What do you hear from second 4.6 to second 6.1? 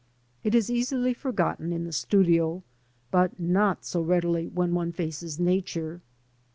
one faces Nature.